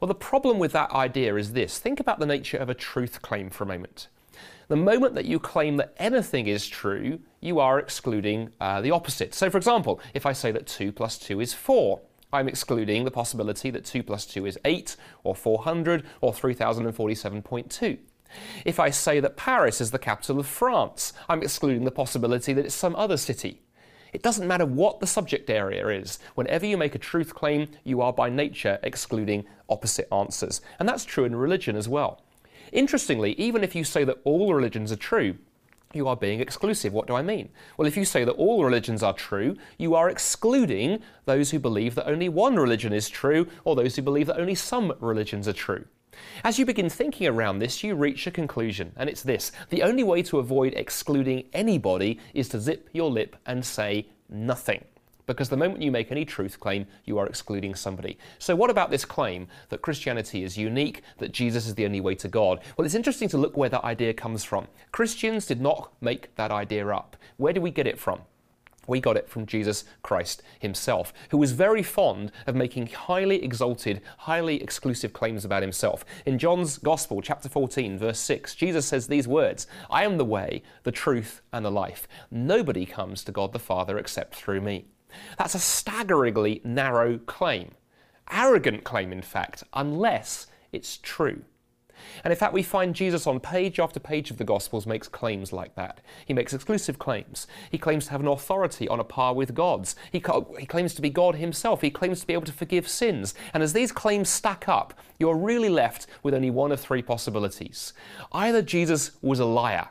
Well, 0.00 0.08
the 0.08 0.14
problem 0.14 0.58
with 0.58 0.72
that 0.72 0.90
idea 0.92 1.36
is 1.36 1.52
this 1.52 1.78
think 1.78 2.00
about 2.00 2.18
the 2.18 2.26
nature 2.26 2.56
of 2.56 2.68
a 2.68 2.74
truth 2.74 3.22
claim 3.22 3.50
for 3.50 3.64
a 3.64 3.68
moment. 3.68 4.08
The 4.68 4.76
moment 4.76 5.14
that 5.14 5.24
you 5.24 5.38
claim 5.38 5.76
that 5.76 5.94
anything 5.98 6.46
is 6.46 6.68
true, 6.68 7.20
you 7.40 7.58
are 7.58 7.78
excluding 7.78 8.50
uh, 8.60 8.80
the 8.80 8.90
opposite. 8.90 9.34
So, 9.34 9.48
for 9.48 9.56
example, 9.56 10.00
if 10.12 10.26
I 10.26 10.32
say 10.32 10.52
that 10.52 10.66
2 10.66 10.92
plus 10.92 11.18
2 11.18 11.40
is 11.40 11.54
4, 11.54 12.00
I'm 12.32 12.48
excluding 12.48 13.04
the 13.04 13.10
possibility 13.10 13.70
that 13.70 13.84
2 13.84 14.02
plus 14.02 14.26
2 14.26 14.46
is 14.46 14.58
8, 14.64 14.96
or 15.24 15.34
400, 15.34 16.04
or 16.20 16.32
3047.2. 16.32 17.98
If 18.64 18.78
I 18.78 18.90
say 18.90 19.20
that 19.20 19.36
Paris 19.36 19.80
is 19.80 19.90
the 19.90 19.98
capital 19.98 20.38
of 20.38 20.46
France, 20.46 21.14
I'm 21.28 21.42
excluding 21.42 21.84
the 21.84 21.90
possibility 21.90 22.52
that 22.52 22.66
it's 22.66 22.74
some 22.74 22.94
other 22.96 23.16
city. 23.16 23.62
It 24.12 24.22
doesn't 24.22 24.46
matter 24.46 24.66
what 24.66 25.00
the 25.00 25.06
subject 25.06 25.50
area 25.50 25.88
is. 25.88 26.18
Whenever 26.34 26.66
you 26.66 26.76
make 26.76 26.94
a 26.94 26.98
truth 26.98 27.34
claim, 27.34 27.68
you 27.84 28.00
are 28.00 28.12
by 28.12 28.28
nature 28.30 28.78
excluding 28.82 29.44
opposite 29.68 30.08
answers. 30.12 30.60
And 30.78 30.88
that's 30.88 31.04
true 31.04 31.24
in 31.24 31.36
religion 31.36 31.76
as 31.76 31.88
well. 31.88 32.22
Interestingly, 32.72 33.32
even 33.32 33.64
if 33.64 33.74
you 33.74 33.84
say 33.84 34.04
that 34.04 34.18
all 34.24 34.54
religions 34.54 34.92
are 34.92 34.96
true, 34.96 35.36
you 35.94 36.06
are 36.08 36.16
being 36.16 36.40
exclusive. 36.40 36.92
What 36.92 37.06
do 37.06 37.14
I 37.14 37.22
mean? 37.22 37.48
Well, 37.76 37.88
if 37.88 37.96
you 37.96 38.04
say 38.04 38.24
that 38.24 38.32
all 38.32 38.64
religions 38.64 39.02
are 39.02 39.14
true, 39.14 39.56
you 39.78 39.94
are 39.94 40.10
excluding 40.10 41.00
those 41.24 41.50
who 41.50 41.58
believe 41.58 41.94
that 41.94 42.08
only 42.08 42.28
one 42.28 42.56
religion 42.56 42.92
is 42.92 43.08
true 43.08 43.46
or 43.64 43.74
those 43.74 43.96
who 43.96 44.02
believe 44.02 44.26
that 44.26 44.40
only 44.40 44.54
some 44.54 44.92
religions 45.00 45.48
are 45.48 45.52
true. 45.52 45.84
As 46.42 46.58
you 46.58 46.66
begin 46.66 46.90
thinking 46.90 47.28
around 47.28 47.58
this, 47.58 47.84
you 47.84 47.94
reach 47.94 48.26
a 48.26 48.30
conclusion, 48.30 48.92
and 48.96 49.08
it's 49.08 49.22
this 49.22 49.52
the 49.70 49.82
only 49.82 50.02
way 50.02 50.22
to 50.24 50.38
avoid 50.38 50.74
excluding 50.74 51.44
anybody 51.52 52.18
is 52.34 52.48
to 52.50 52.60
zip 52.60 52.88
your 52.92 53.10
lip 53.10 53.36
and 53.46 53.64
say 53.64 54.08
nothing 54.28 54.84
because 55.28 55.48
the 55.48 55.56
moment 55.56 55.82
you 55.82 55.92
make 55.92 56.10
any 56.10 56.24
truth 56.24 56.58
claim, 56.58 56.86
you 57.04 57.18
are 57.18 57.26
excluding 57.26 57.76
somebody. 57.76 58.18
So, 58.40 58.56
what 58.56 58.70
about 58.70 58.90
this 58.90 59.04
claim 59.04 59.46
that 59.68 59.82
Christianity 59.82 60.42
is 60.42 60.58
unique, 60.58 61.02
that 61.18 61.30
Jesus 61.30 61.68
is 61.68 61.76
the 61.76 61.84
only 61.84 62.00
way 62.00 62.16
to 62.16 62.26
God? 62.26 62.60
Well, 62.76 62.84
it's 62.84 62.96
interesting 62.96 63.28
to 63.28 63.38
look 63.38 63.56
where 63.56 63.68
that 63.68 63.84
idea 63.84 64.14
comes 64.14 64.42
from. 64.42 64.66
Christians 64.90 65.46
did 65.46 65.60
not 65.60 65.92
make 66.00 66.34
that 66.34 66.50
idea 66.50 66.88
up. 66.88 67.16
Where 67.36 67.52
do 67.52 67.60
we 67.60 67.70
get 67.70 67.86
it 67.86 68.00
from? 68.00 68.22
We 68.88 69.00
got 69.00 69.18
it 69.18 69.28
from 69.28 69.44
Jesus 69.44 69.84
Christ 70.02 70.42
himself, 70.58 71.12
who 71.28 71.36
was 71.36 71.52
very 71.52 71.82
fond 71.82 72.32
of 72.46 72.54
making 72.54 72.86
highly 72.86 73.44
exalted, 73.44 74.00
highly 74.16 74.62
exclusive 74.62 75.12
claims 75.12 75.44
about 75.44 75.62
himself. 75.62 76.06
In 76.24 76.38
John's 76.38 76.78
Gospel, 76.78 77.20
chapter 77.20 77.50
14, 77.50 77.98
verse 77.98 78.18
6, 78.18 78.54
Jesus 78.54 78.86
says 78.86 79.06
these 79.06 79.28
words 79.28 79.66
I 79.90 80.04
am 80.04 80.16
the 80.16 80.24
way, 80.24 80.62
the 80.84 80.90
truth, 80.90 81.42
and 81.52 81.66
the 81.66 81.70
life. 81.70 82.08
Nobody 82.30 82.86
comes 82.86 83.22
to 83.24 83.32
God 83.32 83.52
the 83.52 83.58
Father 83.58 83.98
except 83.98 84.34
through 84.34 84.62
me. 84.62 84.86
That's 85.36 85.54
a 85.54 85.58
staggeringly 85.58 86.60
narrow 86.64 87.18
claim. 87.18 87.72
Arrogant 88.30 88.84
claim, 88.84 89.12
in 89.12 89.22
fact, 89.22 89.64
unless 89.72 90.46
it's 90.72 90.98
true. 90.98 91.42
And 92.24 92.32
in 92.32 92.38
fact, 92.38 92.52
we 92.52 92.62
find 92.62 92.94
Jesus 92.94 93.26
on 93.26 93.40
page 93.40 93.80
after 93.80 94.00
page 94.00 94.30
of 94.30 94.36
the 94.36 94.44
Gospels 94.44 94.86
makes 94.86 95.08
claims 95.08 95.52
like 95.52 95.74
that. 95.74 96.00
He 96.26 96.34
makes 96.34 96.52
exclusive 96.52 96.98
claims. 96.98 97.46
He 97.70 97.78
claims 97.78 98.06
to 98.06 98.12
have 98.12 98.20
an 98.20 98.28
authority 98.28 98.88
on 98.88 99.00
a 99.00 99.04
par 99.04 99.34
with 99.34 99.54
God's. 99.54 99.96
He, 100.12 100.22
he 100.58 100.66
claims 100.66 100.94
to 100.94 101.02
be 101.02 101.10
God 101.10 101.36
himself. 101.36 101.80
He 101.80 101.90
claims 101.90 102.20
to 102.20 102.26
be 102.26 102.34
able 102.34 102.44
to 102.44 102.52
forgive 102.52 102.88
sins. 102.88 103.34
And 103.52 103.62
as 103.62 103.72
these 103.72 103.92
claims 103.92 104.28
stack 104.28 104.68
up, 104.68 104.94
you're 105.18 105.36
really 105.36 105.68
left 105.68 106.06
with 106.22 106.34
only 106.34 106.50
one 106.50 106.72
of 106.72 106.80
three 106.80 107.02
possibilities. 107.02 107.92
Either 108.32 108.62
Jesus 108.62 109.12
was 109.22 109.40
a 109.40 109.44
liar 109.44 109.88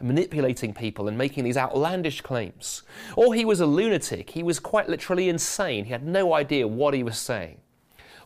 manipulating 0.00 0.72
people 0.72 1.08
and 1.08 1.18
making 1.18 1.44
these 1.44 1.56
outlandish 1.56 2.20
claims. 2.20 2.82
Or 3.16 3.34
he 3.34 3.44
was 3.44 3.60
a 3.60 3.66
lunatic. 3.66 4.30
He 4.30 4.42
was 4.42 4.58
quite 4.58 4.88
literally 4.88 5.28
insane. 5.28 5.84
He 5.84 5.92
had 5.92 6.06
no 6.06 6.34
idea 6.34 6.68
what 6.68 6.94
he 6.94 7.02
was 7.02 7.18
saying. 7.18 7.60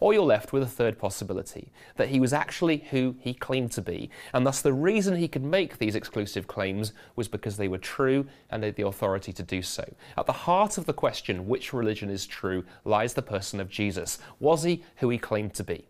Or 0.03 0.13
you're 0.13 0.25
left 0.25 0.53
with 0.53 0.65
a 0.65 0.67
third 0.67 0.99
possibility 0.99 1.71
that 1.95 2.09
he 2.09 2.19
was 2.19 2.33
actually 2.33 2.79
who 2.91 3.15
he 3.21 3.33
claimed 3.33 3.71
to 3.71 3.81
be, 3.81 4.11
and 4.35 4.45
thus 4.45 4.61
the 4.61 4.73
reason 4.73 5.15
he 5.15 5.29
could 5.29 5.45
make 5.45 5.79
these 5.79 5.95
exclusive 5.95 6.49
claims 6.49 6.93
was 7.15 7.29
because 7.29 7.57
they 7.57 7.69
were 7.69 7.79
true 7.79 8.27
and 8.51 8.61
they 8.61 8.67
had 8.67 8.75
the 8.75 8.85
authority 8.85 9.33
to 9.33 9.45
do 9.45 9.63
so. 9.63 9.85
At 10.19 10.27
the 10.27 10.33
heart 10.33 10.77
of 10.77 10.87
the 10.87 10.93
question, 10.93 11.47
which 11.47 11.73
religion 11.73 12.11
is 12.11 12.27
true, 12.27 12.65
lies 12.85 13.15
the 13.15 13.23
person 13.23 13.61
of 13.61 13.69
Jesus. 13.69 14.19
Was 14.41 14.65
he 14.65 14.83
who 14.97 15.09
he 15.09 15.19
claimed 15.19 15.55
to 15.55 15.63
be? 15.63 15.87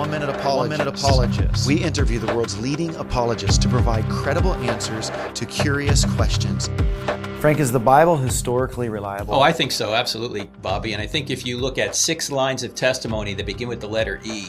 One 0.00 0.10
Minute 0.10 0.30
Apologist. 0.30 0.56
One 0.56 0.68
Minute 0.70 0.88
Apologist. 0.88 1.66
We 1.66 1.76
interview 1.84 2.18
the 2.18 2.34
world's 2.34 2.58
leading 2.58 2.96
apologists 2.96 3.58
to 3.58 3.68
provide 3.68 4.08
credible 4.08 4.54
answers 4.54 5.10
to 5.34 5.44
curious 5.44 6.06
questions. 6.06 6.70
Frank, 7.38 7.60
is 7.60 7.70
the 7.70 7.80
Bible 7.80 8.16
historically 8.16 8.88
reliable? 8.88 9.34
Oh, 9.34 9.40
I 9.40 9.52
think 9.52 9.72
so, 9.72 9.92
absolutely, 9.92 10.48
Bobby. 10.62 10.94
And 10.94 11.02
I 11.02 11.06
think 11.06 11.28
if 11.28 11.44
you 11.44 11.58
look 11.58 11.76
at 11.76 11.94
six 11.94 12.30
lines 12.30 12.62
of 12.62 12.74
testimony 12.74 13.34
that 13.34 13.44
begin 13.44 13.68
with 13.68 13.82
the 13.82 13.88
letter 13.88 14.22
E, 14.24 14.46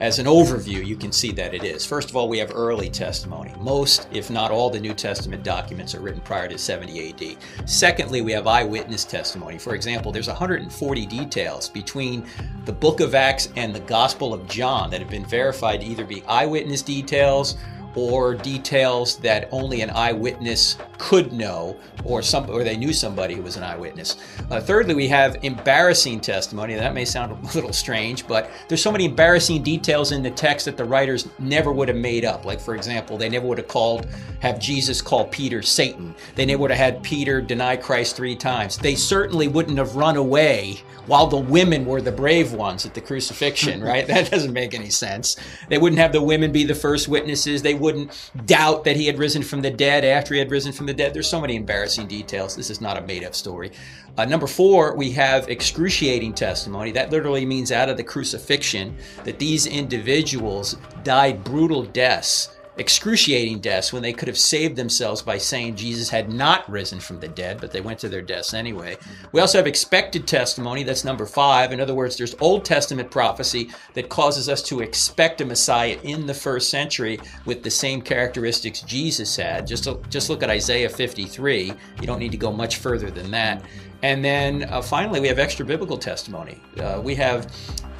as 0.00 0.18
an 0.18 0.24
overview, 0.24 0.84
you 0.84 0.96
can 0.96 1.12
see 1.12 1.30
that 1.32 1.52
it 1.52 1.62
is. 1.62 1.84
First 1.84 2.08
of 2.08 2.16
all, 2.16 2.26
we 2.26 2.38
have 2.38 2.52
early 2.54 2.88
testimony. 2.88 3.52
Most, 3.58 4.08
if 4.10 4.30
not 4.30 4.50
all, 4.50 4.70
the 4.70 4.80
New 4.80 4.94
Testament 4.94 5.42
documents 5.42 5.94
are 5.94 6.00
written 6.00 6.22
prior 6.22 6.48
to 6.48 6.56
70 6.56 7.10
AD. 7.10 7.68
Secondly, 7.68 8.22
we 8.22 8.32
have 8.32 8.46
eyewitness 8.46 9.04
testimony. 9.04 9.58
For 9.58 9.74
example, 9.74 10.10
there's 10.10 10.28
140 10.28 11.06
details 11.06 11.68
between 11.68 12.26
the 12.64 12.72
book 12.72 13.00
of 13.00 13.14
Acts 13.14 13.52
and 13.56 13.74
the 13.74 13.80
Gospel 13.80 14.32
of 14.32 14.48
John 14.48 14.88
that 14.90 15.00
have 15.00 15.10
been 15.10 15.26
verified 15.26 15.82
to 15.82 15.86
either 15.86 16.04
be 16.04 16.22
eyewitness 16.24 16.80
details 16.80 17.56
or 17.94 18.34
details 18.34 19.16
that 19.18 19.48
only 19.50 19.82
an 19.82 19.90
eyewitness 19.90 20.78
could 20.98 21.32
know 21.32 21.76
or 22.04 22.22
some 22.22 22.48
or 22.50 22.62
they 22.62 22.76
knew 22.76 22.92
somebody 22.92 23.34
who 23.34 23.42
was 23.42 23.56
an 23.56 23.62
eyewitness. 23.62 24.16
Uh, 24.50 24.60
thirdly, 24.60 24.94
we 24.94 25.08
have 25.08 25.36
embarrassing 25.42 26.20
testimony. 26.20 26.74
That 26.74 26.94
may 26.94 27.04
sound 27.04 27.32
a 27.44 27.54
little 27.54 27.72
strange, 27.72 28.26
but 28.26 28.50
there's 28.68 28.82
so 28.82 28.92
many 28.92 29.06
embarrassing 29.06 29.62
details 29.62 30.12
in 30.12 30.22
the 30.22 30.30
text 30.30 30.66
that 30.66 30.76
the 30.76 30.84
writers 30.84 31.28
never 31.38 31.72
would 31.72 31.88
have 31.88 31.96
made 31.96 32.24
up. 32.24 32.44
Like 32.44 32.60
for 32.60 32.74
example, 32.74 33.16
they 33.16 33.28
never 33.28 33.46
would 33.46 33.58
have 33.58 33.68
called 33.68 34.06
have 34.40 34.58
Jesus 34.58 35.02
call 35.02 35.26
Peter 35.26 35.62
Satan. 35.62 36.14
They 36.34 36.46
never 36.46 36.60
would 36.62 36.70
have 36.70 36.78
had 36.78 37.02
Peter 37.02 37.40
deny 37.40 37.76
Christ 37.76 38.16
3 38.16 38.36
times. 38.36 38.78
They 38.78 38.94
certainly 38.94 39.48
wouldn't 39.48 39.78
have 39.78 39.96
run 39.96 40.16
away 40.16 40.82
while 41.06 41.26
the 41.26 41.36
women 41.36 41.84
were 41.86 42.00
the 42.00 42.12
brave 42.12 42.52
ones 42.52 42.86
at 42.86 42.94
the 42.94 43.00
crucifixion, 43.00 43.82
right? 43.84 44.06
that 44.06 44.30
doesn't 44.30 44.52
make 44.52 44.74
any 44.74 44.90
sense. 44.90 45.36
They 45.68 45.78
wouldn't 45.78 46.00
have 46.00 46.12
the 46.12 46.22
women 46.22 46.52
be 46.52 46.64
the 46.64 46.74
first 46.74 47.08
witnesses. 47.08 47.62
They 47.62 47.74
wouldn't 47.74 48.30
doubt 48.46 48.84
that 48.84 48.96
he 48.96 49.06
had 49.06 49.18
risen 49.18 49.42
from 49.42 49.62
the 49.62 49.70
dead 49.70 50.04
after 50.04 50.34
he 50.34 50.40
had 50.40 50.50
risen 50.50 50.72
from 50.72 50.86
the 50.86 50.94
dead. 50.94 51.14
There's 51.14 51.28
so 51.28 51.40
many 51.40 51.56
embarrassing 51.56 52.06
details. 52.06 52.56
This 52.56 52.70
is 52.70 52.80
not 52.80 52.96
a 52.96 53.00
made 53.00 53.24
up 53.24 53.34
story. 53.34 53.72
Uh, 54.16 54.24
number 54.24 54.46
four, 54.46 54.96
we 54.96 55.10
have 55.12 55.48
excruciating 55.48 56.34
testimony. 56.34 56.92
That 56.92 57.10
literally 57.10 57.46
means 57.46 57.72
out 57.72 57.88
of 57.88 57.96
the 57.96 58.04
crucifixion 58.04 58.96
that 59.24 59.38
these 59.38 59.66
individuals 59.66 60.76
died 61.04 61.44
brutal 61.44 61.84
deaths 61.84 62.50
excruciating 62.76 63.60
deaths 63.60 63.92
when 63.92 64.02
they 64.02 64.12
could 64.12 64.28
have 64.28 64.38
saved 64.38 64.76
themselves 64.76 65.22
by 65.22 65.38
saying 65.38 65.76
Jesus 65.76 66.08
had 66.08 66.32
not 66.32 66.68
risen 66.70 67.00
from 67.00 67.20
the 67.20 67.28
dead, 67.28 67.60
but 67.60 67.70
they 67.70 67.80
went 67.80 67.98
to 68.00 68.08
their 68.08 68.22
deaths 68.22 68.54
anyway. 68.54 68.96
We 69.32 69.40
also 69.40 69.58
have 69.58 69.66
expected 69.66 70.26
testimony, 70.26 70.82
that's 70.82 71.04
number 71.04 71.26
five. 71.26 71.72
In 71.72 71.80
other 71.80 71.94
words, 71.94 72.16
there's 72.16 72.34
Old 72.40 72.64
Testament 72.64 73.10
prophecy 73.10 73.70
that 73.94 74.08
causes 74.08 74.48
us 74.48 74.62
to 74.64 74.80
expect 74.80 75.40
a 75.40 75.44
Messiah 75.44 75.98
in 76.02 76.26
the 76.26 76.34
first 76.34 76.70
century 76.70 77.20
with 77.44 77.62
the 77.62 77.70
same 77.70 78.00
characteristics 78.00 78.80
Jesus 78.82 79.36
had. 79.36 79.66
Just, 79.66 79.88
just 80.08 80.30
look 80.30 80.42
at 80.42 80.50
Isaiah 80.50 80.88
53. 80.88 81.72
You 82.00 82.06
don't 82.06 82.18
need 82.18 82.32
to 82.32 82.38
go 82.38 82.52
much 82.52 82.76
further 82.76 83.10
than 83.10 83.30
that. 83.32 83.62
And 84.02 84.24
then 84.24 84.64
uh, 84.64 84.80
finally, 84.82 85.20
we 85.20 85.28
have 85.28 85.38
extra 85.38 85.64
biblical 85.64 85.98
testimony. 85.98 86.60
Uh, 86.78 87.00
we 87.02 87.14
have 87.16 87.52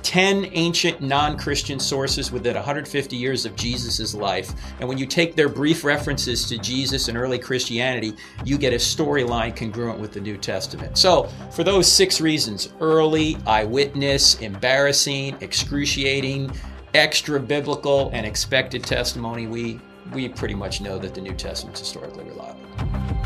10 0.02 0.50
ancient 0.52 1.00
non 1.00 1.38
Christian 1.38 1.78
sources 1.78 2.32
within 2.32 2.54
150 2.54 3.16
years 3.16 3.44
of 3.46 3.54
Jesus' 3.56 4.14
life. 4.14 4.52
And 4.80 4.88
when 4.88 4.98
you 4.98 5.06
take 5.06 5.36
their 5.36 5.48
brief 5.48 5.84
references 5.84 6.48
to 6.48 6.58
Jesus 6.58 7.08
and 7.08 7.16
early 7.16 7.38
Christianity, 7.38 8.14
you 8.44 8.58
get 8.58 8.72
a 8.72 8.76
storyline 8.76 9.54
congruent 9.54 9.98
with 9.98 10.12
the 10.12 10.20
New 10.20 10.36
Testament. 10.36 10.96
So, 10.98 11.28
for 11.52 11.64
those 11.64 11.90
six 11.90 12.20
reasons 12.20 12.72
early, 12.80 13.36
eyewitness, 13.46 14.40
embarrassing, 14.40 15.36
excruciating, 15.40 16.50
extra 16.94 17.38
biblical, 17.38 18.10
and 18.12 18.26
expected 18.26 18.82
testimony 18.82 19.46
we, 19.46 19.80
we 20.12 20.28
pretty 20.28 20.54
much 20.54 20.80
know 20.80 20.98
that 20.98 21.14
the 21.14 21.20
New 21.20 21.34
Testament 21.34 21.76
is 21.76 21.80
historically 21.80 22.24
reliable. 22.24 23.19